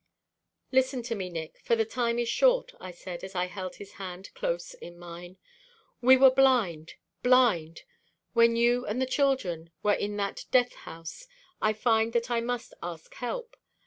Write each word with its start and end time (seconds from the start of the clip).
"Listen 0.71 1.03
to 1.03 1.13
me, 1.13 1.29
Nick, 1.29 1.59
for 1.59 1.75
the 1.75 1.85
time 1.85 2.17
is 2.17 2.27
short," 2.27 2.71
I 2.79 2.89
said, 2.89 3.23
as 3.23 3.35
I 3.35 3.45
held 3.45 3.75
his 3.75 3.91
hand 3.91 4.33
close 4.33 4.73
in 4.73 4.97
mine. 4.97 5.37
"We 6.01 6.17
were 6.17 6.31
blind 6.31 6.93
blind. 7.21 7.83
When 8.33 8.55
you 8.55 8.83
and 8.87 8.99
the 8.99 9.05
children 9.05 9.69
were 9.83 9.93
in 9.93 10.17
that 10.17 10.45
death 10.49 10.73
house 10.73 11.27
I 11.61 11.73
found 11.73 12.13
that 12.13 12.31
I 12.31 12.41
must 12.41 12.73
ask 12.81 13.13
help. 13.13 13.55